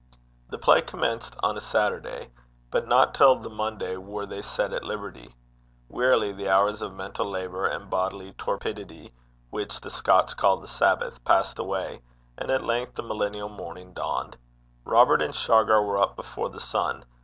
[0.49, 2.31] The play commenced on a Saturday;
[2.71, 5.35] but not till the Monday were they to be set at liberty.
[5.89, 9.13] Wearily the hours of mental labour and bodily torpidity
[9.51, 12.01] which the Scotch called the Sabbath passed away,
[12.35, 14.37] and at length the millennial morning dawned.
[14.85, 17.05] Robert and Shargar were up before the sun.